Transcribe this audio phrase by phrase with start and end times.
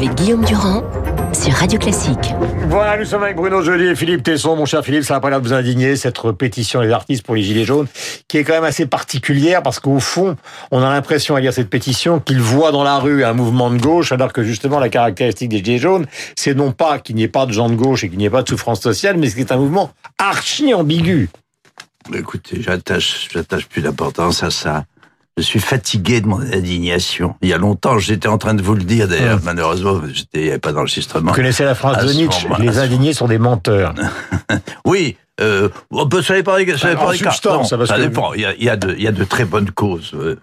[0.00, 0.82] avec Guillaume Durand
[1.34, 2.32] sur Radio Classique.
[2.68, 4.56] Voilà, nous sommes avec Bruno Joly et Philippe Tesson.
[4.56, 7.34] Mon cher Philippe, ça va pas l'air de vous indigner, cette pétition des artistes pour
[7.34, 7.86] les Gilets jaunes,
[8.26, 10.38] qui est quand même assez particulière parce qu'au fond,
[10.70, 13.76] on a l'impression à lire cette pétition qu'ils voient dans la rue un mouvement de
[13.76, 17.28] gauche, alors que justement la caractéristique des Gilets jaunes, c'est non pas qu'il n'y ait
[17.28, 19.52] pas de gens de gauche et qu'il n'y ait pas de souffrance sociale, mais c'est
[19.52, 21.28] un mouvement archi ambigu.
[22.14, 24.84] Écoutez, j'attache, j'attache plus d'importance à ça.
[25.40, 27.34] Je suis fatigué de mon indignation.
[27.40, 29.38] Il y a longtemps, j'étais en train de vous le dire d'ailleurs.
[29.38, 29.42] Hum.
[29.44, 33.26] Malheureusement, j'étais pas dans le Vous connaissez la phrase à de Nietzsche Les indignés sont
[33.26, 33.94] des menteurs.
[34.84, 37.32] Oui, euh, on peut ça dépend ça Bah, dépend en des cas.
[37.46, 38.32] Non, ça, ça que- dépend.
[38.34, 40.12] Il y a, il y a de, il y a de très bonnes causes.
[40.14, 40.36] euh,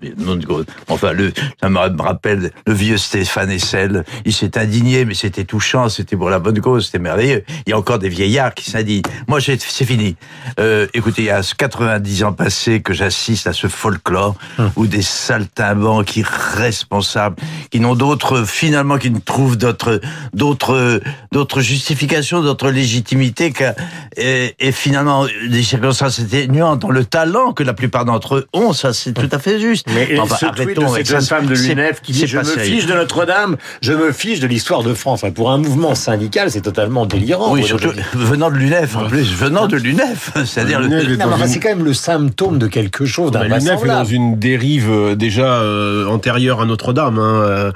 [0.47, 0.65] causes.
[0.87, 4.03] Enfin, le, ça me rappelle le vieux Stéphane Essel.
[4.25, 5.89] Il s'est indigné, mais c'était touchant.
[5.89, 6.85] C'était pour la bonne cause.
[6.87, 7.43] C'était merveilleux.
[7.65, 9.01] Il y a encore des vieillards qui s'indignent.
[9.27, 10.15] Moi, c'est fini.
[10.59, 14.71] Euh, écoutez, il y a 90 ans passés que j'assiste à ce folklore Hum.
[14.75, 17.35] où des saltimbanques irresponsables,
[17.69, 20.01] qui n'ont d'autres, finalement, qui ne trouvent d'autres,
[20.33, 23.75] d'autres, d'autres justifications, d'autres légitimités qu'à,
[24.15, 28.73] et, et finalement, des circonstances atténuantes dans le talent que la plupart d'entre eux ont,
[28.73, 29.87] ça c'est tout à fait juste.
[29.93, 32.25] Mais Enfin, ce tweet de arrêtons avec cette jeune ça, femme de l'UNEF qui dit
[32.27, 32.61] Je me sérieux.
[32.63, 35.23] fiche de Notre-Dame, je me fiche de l'histoire de France.
[35.23, 37.51] Enfin, pour un mouvement syndical, c'est totalement délirant.
[37.53, 41.69] Oui, surtout venant de l'UNEF en plus, venant de l'UNEF, c'est-à-dire le- enfin, c'est quand
[41.69, 46.05] même le symptôme de quelque chose Bah, L'UNEF est dans une dérive euh, déjà euh,
[46.07, 47.19] antérieure à Notre-Dame.
[47.19, 47.71] Hein, euh,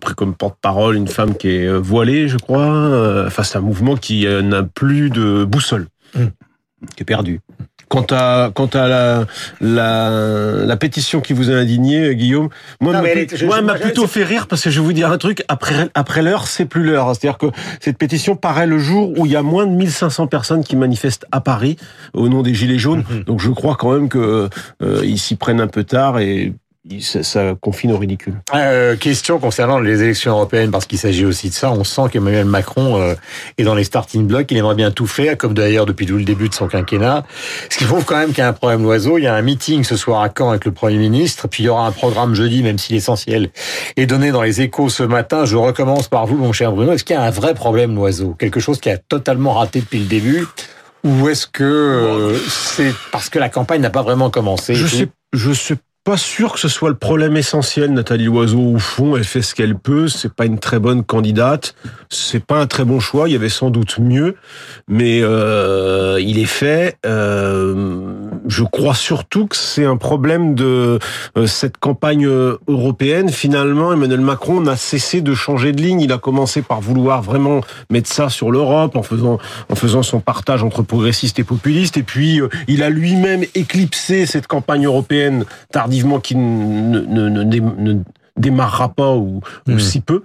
[0.00, 3.24] pris comme porte-parole une femme qui est voilée, je crois.
[3.26, 6.24] Enfin, c'est un mouvement qui n'a plus de boussole, Mm.
[6.96, 7.40] Qui est perdu.
[7.88, 9.26] Quant à, quant à la,
[9.62, 12.50] la, la pétition qui vous a indigné, Guillaume,
[12.82, 14.84] moi, Non, elle m'a est- moi, je- m'a plutôt fait rire parce que je vais
[14.84, 17.14] vous dire un truc, après, après l'heure, c'est plus l'heure.
[17.16, 17.46] C'est-à-dire que
[17.80, 21.24] cette pétition paraît le jour où il y a moins de 1500 personnes qui manifestent
[21.32, 21.76] à Paris
[22.12, 23.04] au nom des Gilets jaunes.
[23.10, 23.24] Mhm.
[23.24, 24.50] Donc je crois quand même que
[24.82, 26.52] euh, ils s'y prennent un peu tard et
[27.00, 28.34] ça, ça confine au ridicule.
[28.54, 31.70] Euh, question concernant les élections européennes, parce qu'il s'agit aussi de ça.
[31.70, 33.14] On sent qu'Emmanuel Macron euh,
[33.58, 34.50] est dans les starting blocks.
[34.50, 37.24] Il aimerait bien tout faire, comme d'ailleurs depuis tout le début de son quinquennat.
[37.68, 39.18] Ce qui prouve quand même qu'il y a un problème l'oiseau.
[39.18, 41.48] Il y a un meeting ce soir à Caen avec le Premier ministre.
[41.48, 43.50] Puis il y aura un programme jeudi, même si l'essentiel
[43.96, 45.44] est donné dans les échos ce matin.
[45.44, 46.92] Je recommence par vous, mon cher Bruno.
[46.92, 49.98] Est-ce qu'il y a un vrai problème l'oiseau Quelque chose qui a totalement raté depuis
[49.98, 50.46] le début?
[51.04, 54.74] Ou est-ce que euh, c'est parce que la campagne n'a pas vraiment commencé?
[54.74, 57.92] Je sais, je suis pas sûr que ce soit le problème essentiel.
[57.92, 60.08] Nathalie Loiseau, au fond, elle fait ce qu'elle peut.
[60.08, 61.74] C'est pas une très bonne candidate.
[62.08, 63.28] C'est pas un très bon choix.
[63.28, 64.36] Il y avait sans doute mieux,
[64.88, 66.96] mais euh, il est fait.
[67.04, 70.98] Euh, je crois surtout que c'est un problème de
[71.36, 73.30] euh, cette campagne euh, européenne.
[73.30, 76.00] Finalement, Emmanuel Macron n'a cessé de changer de ligne.
[76.00, 77.60] Il a commencé par vouloir vraiment
[77.90, 79.38] mettre ça sur l'Europe en faisant
[79.70, 81.96] en faisant son partage entre progressistes et populistes.
[81.96, 87.42] Et puis, euh, il a lui-même éclipsé cette campagne européenne tardivement qui ne, ne, ne,
[87.42, 88.02] ne
[88.38, 89.78] démarrera pas ou, ou Mhm.
[89.78, 90.22] si peu.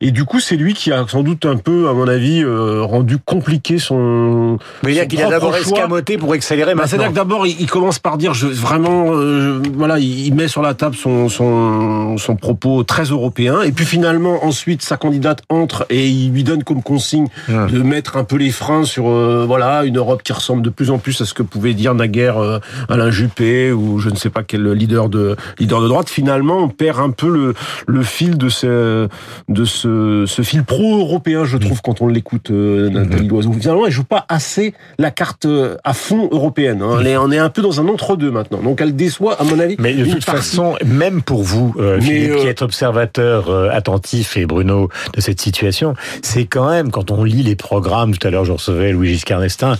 [0.00, 2.82] Et du coup, c'est lui qui a sans doute un peu, à mon avis, euh,
[2.82, 4.58] rendu compliqué son.
[4.82, 6.84] Mais il y a a d'abord escamoté pour accélérer Bah.
[6.86, 10.48] C'est-à-dire que d'abord, il, il commence par dire, je, vraiment, euh, voilà, il il met
[10.48, 15.42] sur la table son, son, son propos très européen, et puis finalement, ensuite, sa candidate
[15.48, 19.44] entre et il lui donne comme consigne de mettre un peu les freins sur, euh,
[19.46, 22.38] voilà, une Europe qui ressemble de plus en plus à ce que pouvait dire naguère
[22.38, 26.08] euh, Alain Juppé ou je ne sais pas quel leader de leader de droite.
[26.08, 27.54] Finalement, on perd un peu le,
[27.86, 29.08] le fil de ce
[29.48, 33.52] de ce, ce fil pro-européen, je trouve, quand on l'écoute, euh, Nathalie Loiseau.
[33.52, 36.82] Finalement, elle joue pas assez la carte euh, à fond européenne.
[36.82, 36.98] hein.
[37.00, 38.62] Elle est- on est un peu dans un entre-deux maintenant.
[38.62, 39.76] Donc elle déçoit, à mon avis.
[39.78, 44.36] Mais de toute façon, même pour vous, euh, Philippe, euh, qui êtes observateur euh, attentif
[44.36, 48.16] et Bruno de cette situation, c'est quand même quand on lit les programmes.
[48.16, 49.76] Tout à l'heure, je recevais Louis Giscard d'Estaing.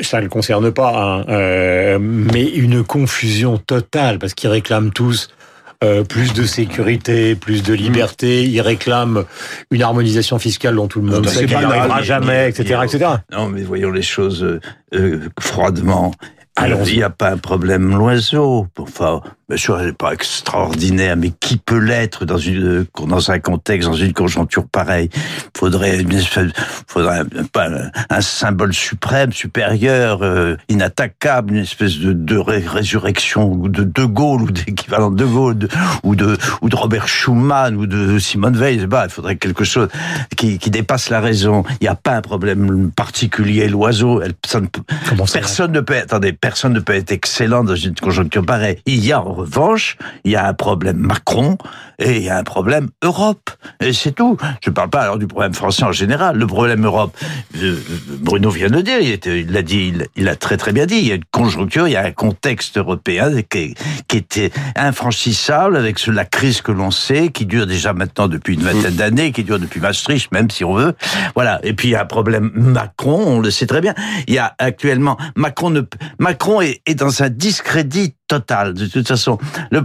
[0.00, 5.28] Ça ne le concerne pas, hein, euh, mais une confusion totale parce qu'ils réclament tous.
[5.82, 8.44] Euh, plus de sécurité, plus de liberté.
[8.44, 9.24] Ils réclament
[9.70, 13.10] une harmonisation fiscale dont tout le monde sait qu'elle n'arrivera jamais, etc., etc.
[13.32, 14.60] Non, mais voyons les choses euh,
[14.94, 16.12] euh, froidement.
[16.54, 16.90] Allons-y.
[16.90, 18.68] Il n'y a pas un problème loiseau.
[18.78, 19.22] Enfin,
[19.52, 23.86] bien sûr, elle n'est pas extraordinaire, mais qui peut l'être dans une dans un contexte,
[23.86, 25.10] dans une conjoncture pareille?
[25.54, 26.52] Faudrait une espèce,
[26.86, 27.68] faudrait un, pas
[28.08, 34.42] un- symbole suprême, supérieur, euh, inattaquable, une espèce de, de ré- résurrection de De Gaulle
[34.42, 35.68] ou d'équivalent de Gaulle de-
[36.02, 38.86] ou de ou de Robert Schuman ou de Simone Veil.
[38.86, 39.88] pas, il faudrait quelque chose
[40.34, 41.62] qui, qui dépasse la raison.
[41.80, 43.68] Il n'y a pas un problème particulier.
[43.68, 44.22] L'oiseau,
[45.42, 48.78] Personne ne peut, attendez, personne ne peut être excellent dans une conjoncture pareille.
[48.86, 51.58] Il y a en revanche, il y a un problème Macron
[51.98, 53.50] et il y a un problème Europe.
[53.80, 54.36] Et c'est tout.
[54.62, 56.36] Je ne parle pas alors du problème français en général.
[56.36, 57.16] Le problème Europe,
[57.56, 57.76] euh,
[58.20, 61.08] Bruno vient de le dire, il l'a dit, il, a très très bien dit, il
[61.08, 63.74] y a une conjoncture, il y a un contexte européen qui,
[64.14, 68.94] était infranchissable avec la crise que l'on sait, qui dure déjà maintenant depuis une vingtaine
[68.94, 70.94] d'années, qui dure depuis Maastricht, même si on veut.
[71.34, 71.60] Voilà.
[71.62, 73.94] Et puis il y a un problème Macron, on le sait très bien.
[74.26, 75.72] Il y a actuellement Macron
[76.18, 78.72] Macron est dans un discrédit total.
[78.72, 79.36] De toute façon,
[79.70, 79.82] le,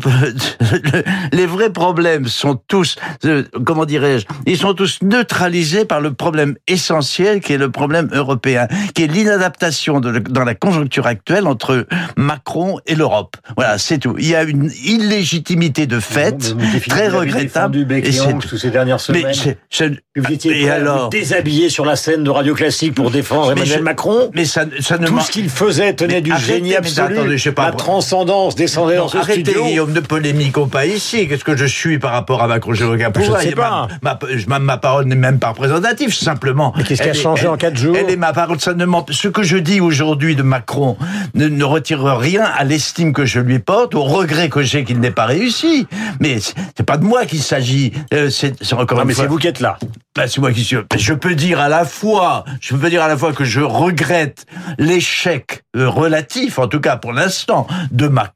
[1.34, 2.96] les vrais problèmes sont tous,
[3.26, 8.10] euh, comment dirais-je, ils sont tous neutralisés par le problème essentiel qui est le problème
[8.14, 13.36] européen, qui est l'inadaptation dans la conjoncture actuelle entre Macron et l'Europe.
[13.58, 14.16] Voilà, c'est tout.
[14.18, 16.56] Il y a une illégitimité de fait
[16.88, 17.86] très regrettable.
[17.92, 19.34] Et c'est tous ces dernières semaines.
[19.76, 23.84] Mais vous étiez et alors déshabillé sur la scène de Radio Classique pour défendre Emmanuel
[23.84, 24.32] Macron.
[24.34, 27.18] Mais ça, ça ne tout ce qu'il faisait tenait du génie absolu.
[27.18, 29.66] Attendez, je sais pas, la transcendance descendait dans ce arrêtez, studio.
[29.66, 31.28] Guillaume, de polémique pas ici.
[31.28, 33.42] Qu'est-ce que je suis par rapport à aucun pouvoir.
[33.42, 33.88] Je sais pas.
[34.02, 34.18] Ma,
[34.48, 36.74] ma, ma, parole n'est même pas représentative, simplement.
[36.76, 38.60] Mais qu'est-ce qui a changé elle, en quatre jours Elle est ma parole.
[38.60, 40.98] Ça ne Ce que je dis aujourd'hui de Macron
[41.36, 45.00] ne, ne retire rien à l'estime que je lui porte, au regret que j'ai qu'il
[45.00, 45.88] n'ait pas réussi.
[46.20, 47.94] Mais c'est pas de moi qu'il s'agit.
[48.14, 49.78] Euh, c'est encore non, mais c'est vous qui êtes là.
[50.16, 50.78] Ben, c'est moi qui suis.
[50.98, 54.48] Je peux dire à la fois, je peux dire à la fois que je regrette
[54.80, 58.27] l'échec euh, relatif, en tout cas pour l'instant, de Macron.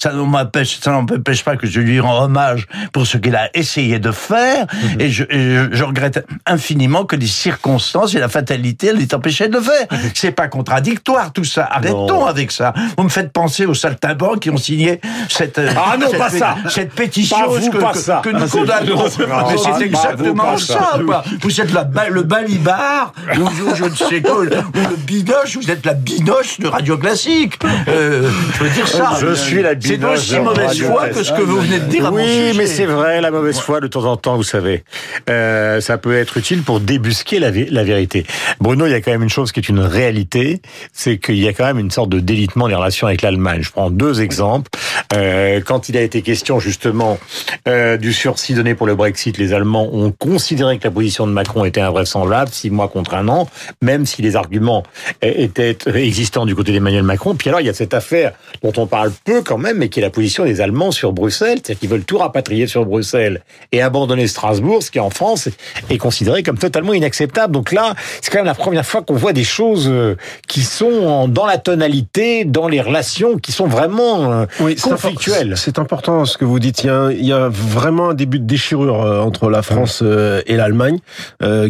[0.00, 4.10] Ça ne m'empêche, pas que je lui rends hommage pour ce qu'il a essayé de
[4.10, 4.66] faire.
[4.72, 5.00] Mhm.
[5.00, 5.24] Et, je,
[5.72, 9.86] je, regrette infiniment que les circonstances et la fatalité l'aient empêché de le faire.
[10.14, 11.68] C'est pas contradictoire tout ça.
[11.70, 12.72] Arrêtons avec ça.
[12.96, 16.56] Vous me faites penser aux saltimbanques qui ont signé cette ah non cette, pas ça
[16.68, 18.20] cette pétition vous, que, pas que, ça.
[18.22, 19.04] que, nous condamnons.
[19.18, 20.98] Mais c'est exactement ça.
[21.40, 25.56] Vous êtes la, le balibar ou, ou je ne sais quoi, ou le binoche.
[25.56, 27.58] Vous êtes la binoche de Radio Classique.
[27.88, 29.12] Euh, je veux dire ça.
[29.20, 29.62] Je suis.
[29.80, 32.12] C'est aussi mauvaise foi que ce que vous venez de dire.
[32.12, 34.84] Oui, mais c'est vrai, la mauvaise foi de temps en temps, vous savez,
[35.28, 38.26] euh, ça peut être utile pour débusquer la, la vérité.
[38.60, 40.60] Bruno, il y a quand même une chose qui est une réalité,
[40.92, 43.62] c'est qu'il y a quand même une sorte de délitement des relations avec l'Allemagne.
[43.62, 44.70] Je prends deux exemples.
[45.14, 47.18] Euh, quand il a été question justement
[47.66, 51.32] euh, du sursis donné pour le Brexit, les Allemands ont considéré que la position de
[51.32, 53.48] Macron était invraisemblable, six mois contre un an,
[53.82, 54.82] même si les arguments
[55.22, 57.34] étaient existants du côté d'Emmanuel Macron.
[57.34, 58.32] Puis alors, il y a cette affaire
[58.62, 61.58] dont on parle peu quand même, mais qui est la position des Allemands sur Bruxelles,
[61.62, 65.48] c'est-à-dire qu'ils veulent tout rapatrier sur Bruxelles et abandonner Strasbourg, ce qui en France
[65.90, 67.52] est considéré comme totalement inacceptable.
[67.52, 70.16] Donc là, c'est quand même la première fois qu'on voit des choses euh,
[70.46, 75.54] qui sont dans la tonalité, dans les relations, qui sont vraiment euh, oui, conflictuelles.
[75.56, 76.82] C'est important ce que vous dites.
[76.84, 80.02] Il y, a, il y a vraiment un début de déchirure euh, entre la France
[80.02, 80.98] et l'Allemagne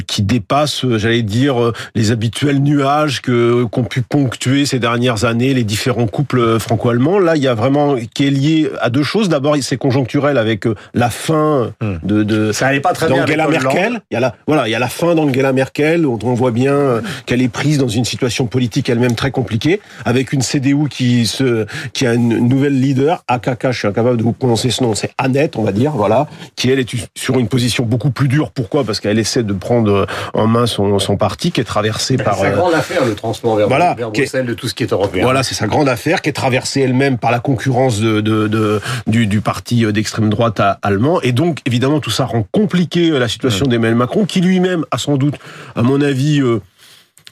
[0.06, 5.64] qui dépasse, j'allais dire, les habituels nuages que qu'ont pu ponctuer ces dernières années les
[5.64, 7.18] différents couples franco-allemands.
[7.28, 9.28] Là, il y a vraiment qui est lié à deux choses.
[9.28, 10.64] D'abord, c'est conjoncturel avec
[10.94, 11.96] la fin hmm.
[12.02, 14.00] de, de ça allait pas très bien d'Angela Merkel.
[14.10, 16.52] Il y a la voilà, il y a la fin d'Angela Merkel où on voit
[16.52, 21.26] bien qu'elle est prise dans une situation politique elle-même très compliquée avec une CDU qui
[21.26, 24.94] se qui a une nouvelle leader, AKK, je suis incapable de vous prononcer ce nom,
[24.94, 28.50] c'est Annette, on va dire, voilà, qui elle est sur une position beaucoup plus dure.
[28.50, 28.84] Pourquoi?
[28.84, 32.36] Parce qu'elle essaie de prendre en main son, son parti qui est traversé par.
[32.36, 34.92] C'est sa grande affaire le transport vers, voilà, vers Bruxelles de tout ce qui est
[34.92, 35.24] européen.
[35.24, 38.80] Voilà, c'est sa grande affaire qui est traversée elle-même par la concurrence de, de, de
[39.06, 41.20] du, du, parti d'extrême droite allemand.
[41.22, 45.16] Et donc, évidemment, tout ça rend compliqué la situation d'Emmanuel Macron, qui lui-même a sans
[45.16, 45.36] doute,
[45.76, 46.60] à mon avis, euh,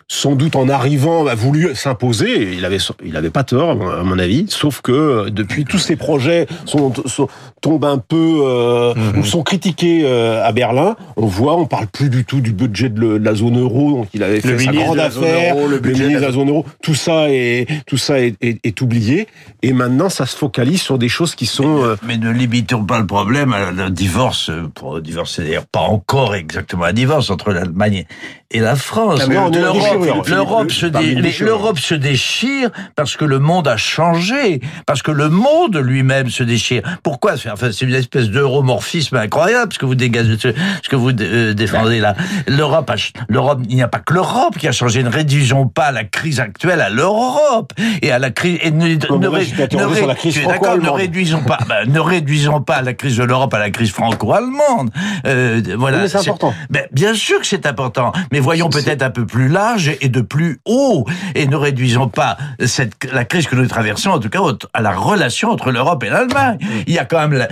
[0.08, 2.54] sans doute en arrivant, a voulu s'imposer.
[2.54, 4.46] Il avait, il avait pas tort, à mon avis.
[4.48, 7.28] Sauf que depuis, tous ces projets sont, sont
[7.66, 9.18] tombent un peu euh, mhm.
[9.18, 10.94] ou sont critiqués euh, à Berlin.
[11.16, 14.22] On voit, on parle plus du tout du budget de, la zone euro, donc il
[14.22, 15.56] avait fait le sa grande affaire.
[15.56, 18.64] Euro, le, budget ministre de la zone euro, tout ça est tout ça est, est,
[18.64, 19.26] est, oublié.
[19.62, 21.82] Et maintenant, ça se focalise sur des choses qui sont.
[21.82, 24.50] Euh, mais, ne limitons pas le problème à un divorce.
[24.74, 28.04] Pour divorcer, d'ailleurs, pas encore exactement un divorce entre l'Allemagne
[28.52, 29.20] et la France.
[29.22, 29.95] Ah,
[30.28, 36.42] L'Europe se, déchire parce que le monde a changé, parce que le monde lui-même se
[36.42, 36.82] déchire.
[37.02, 41.54] Pourquoi Enfin, c'est une espèce d'euromorphisme incroyable ce que vous dégagez, ce que vous euh,
[41.54, 42.14] défendez là.
[42.46, 42.90] L'Europe,
[43.28, 45.02] l'Europe, il n'y a pas que l'Europe qui a changé.
[45.02, 47.72] Ne réduisons pas la crise actuelle à l'Europe
[48.02, 48.58] et à la crise.
[48.62, 53.70] Et ne, ne, réduisons pas, bah, ne réduisons pas la crise de l'Europe à la
[53.70, 54.90] crise franco-allemande.
[55.26, 55.98] Euh, voilà.
[55.98, 56.54] Mais c'est important.
[56.92, 58.12] bien sûr que c'est important.
[58.32, 61.04] Mais voyons peut-être un peu plus large large et de plus haut.
[61.34, 64.40] Et ne réduisons pas cette, la crise que nous traversons, en tout cas,
[64.72, 66.58] à la relation entre l'Europe et l'Allemagne.
[66.86, 67.46] Il y a quand même,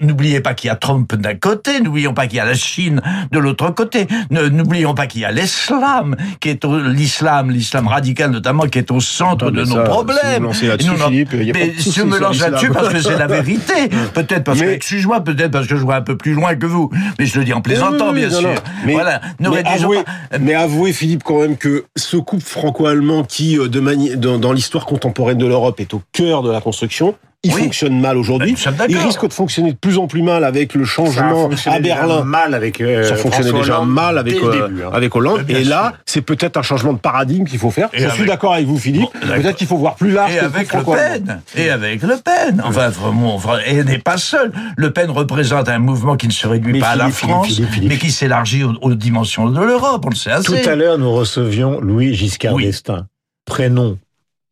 [0.00, 3.00] n'oubliez pas qu'il y a Trump d'un côté, n'oublions pas qu'il y a la Chine
[3.30, 8.64] de l'autre côté, n'oublions pas qu'il y a l'islam, qui est l'islam, l'islam radical notamment,
[8.64, 10.52] qui est au centre de nos problèmes.
[10.52, 13.88] Si vous y a mais pas je me lance là-dessus parce que c'est la vérité.
[14.14, 16.90] peut-être parce que, excuse-moi, peut-être parce que je vois un peu plus loin que vous.
[17.18, 18.54] Mais je le dis en plaisantant, bien sûr.
[18.84, 19.20] Mais, voilà.
[19.40, 19.98] mais, avouez,
[20.40, 21.22] mais avouez, Philippe,
[21.58, 26.50] que ce couple franco-allemand qui, euh, dans l'histoire contemporaine de l'Europe, est au cœur de
[26.50, 27.14] la construction,
[27.44, 28.56] il fonctionne mal aujourd'hui.
[28.88, 32.24] Il risque de fonctionner de plus en plus mal avec le changement à Berlin.
[32.24, 34.90] Mal avec euh, ça fonctionnait déjà mal avec euh, hein.
[34.92, 35.44] avec Hollande.
[35.48, 37.90] Et là, c'est peut-être un changement de paradigme qu'il faut faire.
[37.92, 39.10] Je suis d'accord avec vous, Philippe.
[39.20, 40.34] peut-être qu'il faut voir plus large.
[40.34, 41.40] Et avec Le Pen.
[41.56, 42.62] Et avec Le Pen.
[42.64, 44.52] Enfin, vraiment, et n'est pas seul.
[44.76, 48.10] Le Pen représente un mouvement qui ne se réduit pas à la France, mais qui
[48.10, 50.02] s'élargit aux, dimensions de l'Europe.
[50.04, 50.62] On le sait assez.
[50.62, 53.06] Tout à l'heure, nous recevions Louis Giscard d'Estaing.
[53.46, 53.96] Prénom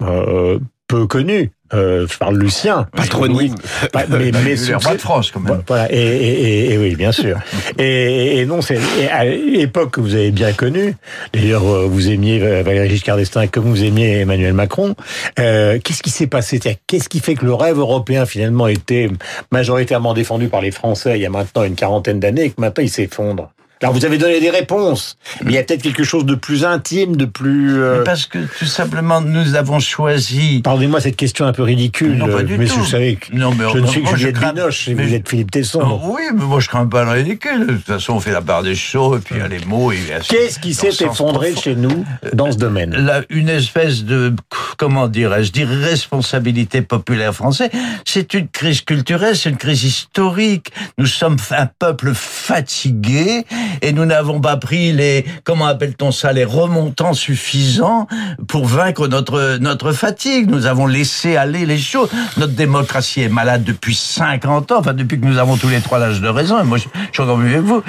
[0.03, 2.87] euh, peu connu, euh, je parle Lucien.
[2.95, 3.55] Patronyme.
[3.95, 5.63] mais, mais le roi de France, quand même.
[5.67, 7.39] Voilà, et, et, et, oui, bien sûr.
[7.79, 8.79] et, et non, c'est
[9.11, 10.95] à l'époque que vous avez bien connue.
[11.33, 14.95] D'ailleurs, euh, vous aimiez Valéry Giscard d'Estaing comme vous aimiez Emmanuel Macron.
[15.39, 16.61] Euh, Qu'est-ce qui s'est passé?
[16.87, 19.11] Qu'est-ce qui fait que le rêve européen finalement était
[19.51, 22.85] majoritairement défendu par les Français il y a maintenant une quarantaine d'années et que maintenant
[22.85, 23.51] il s'effondre?
[23.83, 26.65] Alors vous avez donné des réponses, mais il y a peut-être quelque chose de plus
[26.65, 27.83] intime, de plus...
[27.83, 28.05] Euh...
[28.05, 30.63] Parce que tout simplement nous avons choisi...
[30.65, 32.77] Pardonnez-moi cette question un peu ridicule, non, pas du mais tout.
[32.79, 34.55] vous savez que non, mais je ne suis que Juliette crains...
[34.55, 35.81] Binoche et vous êtes Philippe Tesson.
[35.81, 37.67] Non, oui, mais moi je crains pas le ridicule.
[37.67, 39.65] De toute façon on fait la part des choses et puis il y a les
[39.67, 39.93] mots...
[40.29, 42.97] Qu'est-ce qui s'est effondré chez nous dans ce domaine?
[42.97, 44.35] Là, Une espèce de,
[44.77, 47.71] comment dirais-je, d'irresponsabilité populaire française.
[48.05, 50.73] C'est une crise culturelle, c'est une crise historique.
[50.99, 53.45] Nous sommes un peuple fatigué
[53.83, 58.07] et nous n'avons pas pris les, comment appelle-t-on ça, les remontants suffisants
[58.49, 60.51] pour vaincre notre, notre fatigue.
[60.51, 62.11] Nous avons laissé aller les choses.
[62.37, 65.99] Notre démocratie est malade depuis 50 ans, enfin depuis que nous avons tous les trois
[65.99, 67.83] l'âge de raison, et moi je, suis encore mieux que vous.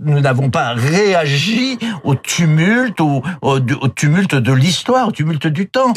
[0.00, 3.22] Nous n'avons pas réagi au tumulte, au,
[3.94, 5.92] tumulte de l'histoire, au tumulte du temps.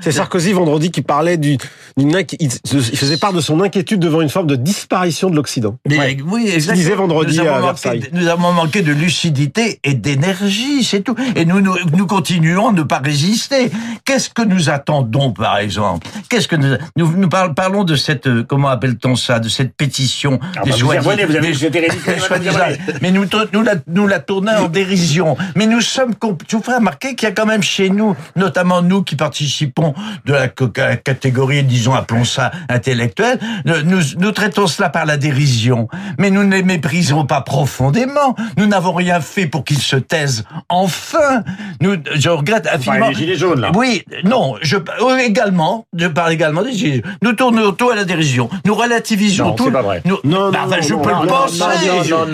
[0.00, 1.58] C'est Sarkozy vendredi qui parlait du,
[1.96, 2.50] il,
[2.96, 5.76] faisait part de son inquiétude devant une forme de disparition de l'Occident.
[5.88, 6.74] Oui, exactement.
[6.74, 8.08] Il disait vendredi à Versailles.
[8.12, 11.14] nous avons manquer de lucidité et d'énergie, c'est tout.
[11.36, 13.70] Et nous, nous, nous, continuons à ne pas résister.
[14.04, 16.06] Qu'est-ce que nous attendons, par exemple?
[16.28, 20.38] Qu'est-ce que nous, nous, nous parlons de cette, euh, comment appelle-t-on ça, de cette pétition
[20.56, 24.68] ah des bah, vous, vous avez, mais, mais nous, nous, la, nous la tournons en
[24.68, 25.36] dérision.
[25.56, 26.12] Mais nous sommes,
[26.48, 29.61] je vous ferai remarquer qu'il y a quand même chez nous, notamment nous qui participons
[29.66, 35.88] de la catégorie, disons, appelons ça intellectuelle, nous, nous traitons cela par la dérision.
[36.18, 38.34] Mais nous ne les méprisons pas profondément.
[38.56, 40.44] Nous n'avons rien fait pour qu'ils se taisent.
[40.68, 41.42] Enfin,
[41.80, 43.08] nous, je regrette infiniment.
[43.08, 43.72] les gilets jaunes, là.
[43.74, 44.76] Oui, non, je
[45.24, 47.16] également, je parle également des gilets jaunes.
[47.22, 48.48] Nous tournons autour à la dérision.
[48.64, 49.64] Nous relativisons non, tout.
[49.66, 50.02] C'est pas vrai.
[50.04, 51.58] Nous, non, bah, non, je non, peux non, le penser.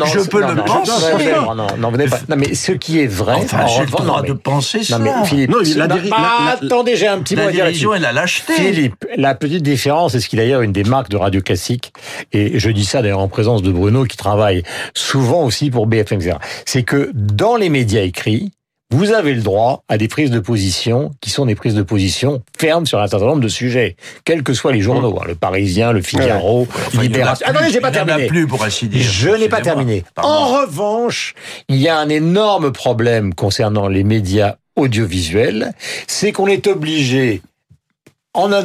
[0.06, 1.32] je peux le penser.
[1.37, 3.35] Non, non, non, non, mais ce qui est vrai.
[3.37, 4.99] Enfin, j'ai le droit de penser ça.
[4.99, 7.65] Non, mais Philippe, non, la, attendez, j'ai un petit mot à dire.
[7.65, 8.53] La dérision et la lâcheté.
[8.55, 11.93] Philippe, la petite différence, et ce qui est d'ailleurs une des marques de Radio Classique,
[12.33, 14.63] et je dis ça d'ailleurs en présence de Bruno qui travaille
[14.95, 16.21] souvent aussi pour BFM,
[16.65, 18.53] c'est que dans les médias écrits,
[18.91, 22.43] vous avez le droit à des prises de position qui sont des prises de position
[22.59, 25.93] fermes sur un certain nombre de sujets, quels que soient les journaux, hein, le Parisien,
[25.93, 27.47] le Figaro, enfin, Libération.
[27.47, 28.27] Attendez, j'ai pas terminé.
[28.29, 29.03] plus pour ainsi dire.
[29.03, 30.05] Je n'ai pas terminé.
[30.17, 31.35] En revanche,
[31.69, 35.73] il y a un énorme problème concernant les médias audiovisuels,
[36.06, 37.42] c'est qu'on est obligé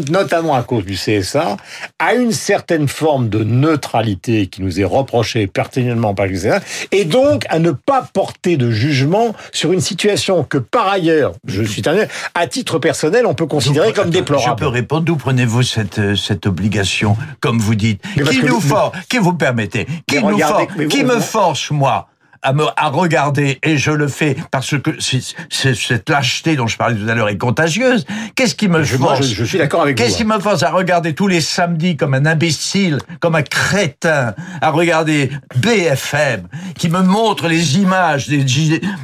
[0.09, 1.57] notamment à cause du CSA,
[1.99, 6.59] à une certaine forme de neutralité qui nous est reprochée pertinemment par le CSA,
[6.91, 11.63] et donc à ne pas porter de jugement sur une situation que par ailleurs, je
[11.63, 12.05] suis terminé,
[12.35, 14.59] à titre personnel, on peut considérer comme déplorable.
[14.59, 18.01] Je peux répondre, d'où prenez-vous cette, euh, cette obligation, comme vous dites?
[18.29, 22.09] Qui nous force, qui vous permettez, qui nous force, qui me force, moi?
[22.43, 26.95] À, me, à regarder, et je le fais parce que cette lâcheté dont je parlais
[26.95, 28.05] tout à l'heure est contagieuse.
[28.35, 31.27] Qu'est-ce qui me force je, suis d'accord avec Qu'est-ce qui me force à regarder tous
[31.27, 36.47] les samedis comme un imbécile, comme un crétin, à regarder BFM,
[36.77, 38.43] qui me montre les images des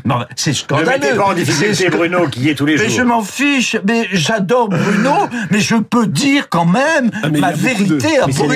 [0.05, 1.11] non, c'est scandaleux.
[1.11, 2.85] Ne pas en difficulté Bruno qui est tous les jours.
[2.87, 7.51] Mais je m'en fiche, mais j'adore Bruno, mais je peux dire quand même ah, ma
[7.51, 8.53] vérité à Bruno.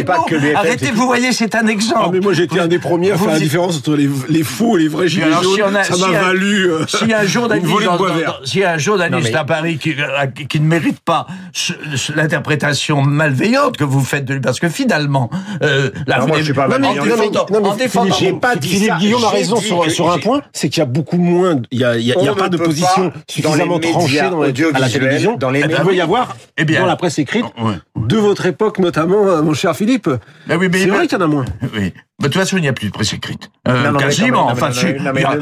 [0.56, 2.02] Arrêtez, vous voyez, c'est un exemple.
[2.06, 4.73] Ah, mais moi j'étais un des premiers à faire la différence entre les, les faux
[4.77, 6.80] les vrais gilets alors, si jaunes, on a- ça si m'a un- valu euh,
[7.13, 10.25] a un journaliste, de dans- dans- a un journaliste Non, mais- à Paris qui, euh,
[10.27, 11.27] qui ne mérite pas
[12.15, 15.30] l'interprétation malveillante que vous faites de lui, parce que finalement,
[15.62, 17.03] euh, là, Non, moi, n'avez- je suis pas en malveillant.
[17.03, 18.98] défendant- non, mais en défendant- Philippe, j'ai pas dit Philippe ça.
[18.98, 21.98] Guillaume a raison sur, un point, c'est qu'il y a beaucoup moins, il y a,
[21.98, 24.42] il y a, il y a On pas d'opposition pas, suffisamment dans les tranchée dans
[24.42, 25.38] la, à la télévision.
[25.38, 27.46] dans les Il médias- peut y avoir Eh bien, dans la presse écrite
[27.96, 30.10] de votre époque notamment, euh, mon cher Philippe.
[30.50, 31.46] Ah mais- c'est vrai qu'il y en a moins.
[31.75, 31.94] Oui.
[32.24, 33.51] Mais de toute façon, il n'y a plus de presse écrite.
[33.68, 34.48] Euh, Non, non, mais quasiment.
[34.48, 34.70] enfin,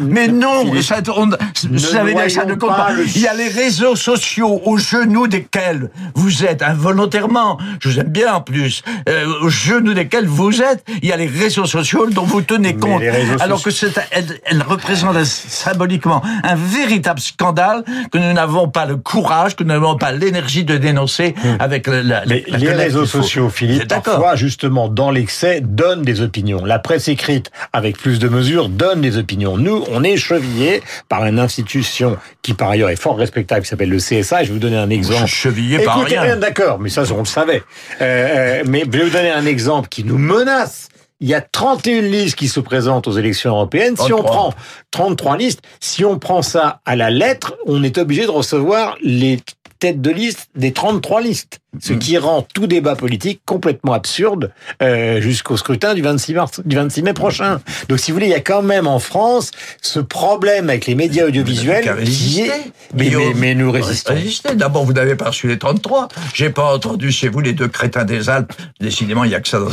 [0.02, 2.92] mais- non, ne- ça, on- bien que ça ne compte pas pas.
[2.92, 7.58] le- Il y a les réseaux sociaux au genou desquels vous êtes involontairement.
[7.80, 8.82] Je vous aime bien en plus.
[9.10, 10.84] euh, au genou desquels vous êtes.
[11.02, 13.02] Il y a les réseaux sociaux dont vous tenez Mais compte.
[13.40, 18.98] Alors que c'est, elle, elle représente symboliquement un véritable scandale que nous n'avons pas le
[18.98, 23.06] courage, que nous n'avons pas l'énergie de dénoncer avec la, la- Mais la les réseaux
[23.06, 26.64] sociaux, Philippe, parfois, justement, dans l'excès, donnent des opinions.
[26.72, 29.58] La presse écrite, avec plus de mesures, donne des opinions.
[29.58, 33.90] Nous, on est chevillés par une institution qui, par ailleurs, est fort respectable, qui s'appelle
[33.90, 34.44] le CSA.
[34.44, 35.28] Je vais vous donner un exemple.
[35.28, 36.38] Chevillé par rien.
[36.38, 37.62] D'accord, mais ça, on le savait.
[38.00, 40.88] Euh, euh, mais je vais vous donner un exemple qui nous menace.
[41.20, 43.98] Il y a 31 listes qui se présentent aux élections européennes.
[43.98, 44.32] Si on 33.
[44.32, 44.54] prend
[44.92, 49.42] 33 listes, si on prend ça à la lettre, on est obligé de recevoir les
[49.80, 51.60] têtes de liste des 33 listes.
[51.80, 54.52] Ce qui rend tout débat politique complètement absurde
[54.84, 57.62] euh, jusqu'au scrutin du 26, mars, du 26 mai prochain.
[57.88, 59.52] Donc, si vous voulez, il y a quand même en France
[59.82, 62.48] ce problème avec les médias audiovisuels qui résister.
[62.48, 62.72] est...
[62.94, 64.14] Mais, mais, mais nous résistons.
[64.56, 66.10] D'abord, vous n'avez pas reçu les 33.
[66.34, 68.52] J'ai pas entendu chez vous les deux crétins des Alpes.
[68.82, 69.70] Décidément, il n'y a que ça dans,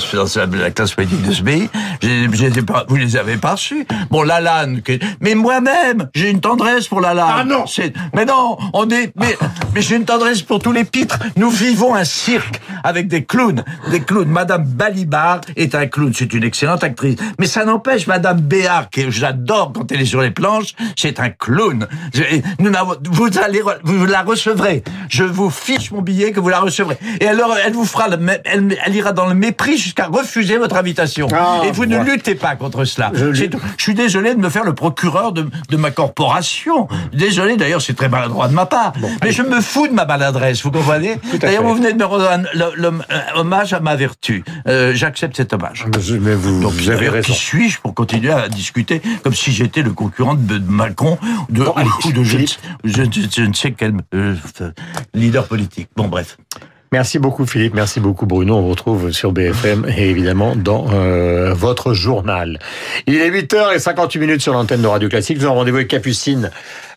[0.47, 1.69] dans la classe politique de ce pays.
[2.67, 3.87] Pas- vous les avez pas reçus.
[4.11, 4.83] Bon, Lalanne.
[4.83, 7.27] que- Mais moi-même, j'ai une tendresse pour Lalanne.
[7.29, 7.65] Ah non
[8.15, 9.13] Mais non, on est.
[9.17, 9.37] Mais,
[9.75, 11.19] mais j'ai une tendresse pour tous les pitres.
[11.37, 14.29] Nous vivons un cirque avec des clowns, des clowns.
[14.29, 16.13] Madame Balibar est un clown.
[16.15, 17.17] C'est une excellente actrice.
[17.39, 21.31] Mais ça n'empêche Madame Béard, que j'adore quand elle est sur les planches, c'est un
[21.31, 21.87] clown.
[22.59, 22.73] Nous
[23.11, 24.83] vous allez, vous la recevrez.
[25.09, 26.97] Je vous fiche mon billet que vous la recevrez.
[27.21, 30.77] Et alors, elle vous fera le, elle, elle ira dans le mépris jusqu'à refuser votre
[30.77, 31.29] invitation.
[31.33, 33.11] Ah, Et vous ne luttez pas contre cela.
[33.15, 33.33] Je
[33.79, 36.89] suis désolé de me faire le procureur de, de ma corporation.
[37.13, 38.93] Désolé, d'ailleurs, c'est très maladroit de ma part.
[39.23, 42.29] mais je me fous de ma maladresse, vous comprenez D'ailleurs, vous venez de me rendre
[42.31, 42.45] un
[43.35, 44.45] hommage à ma vertu.
[44.67, 45.87] Euh, J'accepte cet hommage.
[46.21, 47.33] Mais vous, Donc, vous avez raison.
[47.33, 51.19] Qui suis-je pour continuer à discuter comme si j'étais le concurrent de, Macron
[51.49, 52.51] de, Bon, ou- allez, ou de je, Philippe.
[52.85, 54.35] je- je- je ne sais quel euh,
[55.15, 55.89] leader politique.
[55.97, 56.37] Bon, bref.
[56.91, 58.57] Merci beaucoup Philippe, merci beaucoup Bruno.
[58.57, 62.59] On vous retrouve sur BFM et évidemment dans euh, votre journal.
[63.07, 65.39] Il est 8h58 minutes sur l'antenne de Radio Classique.
[65.39, 66.51] Nous avons rendez-vous avec Capucine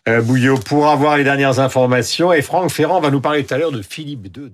[0.08, 3.58] euh, Bouillot pour avoir les dernières informations et Franck Ferrand va nous parler tout à
[3.58, 4.50] l'heure de Philippe II.